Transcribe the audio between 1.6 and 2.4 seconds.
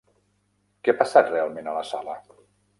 a la sala?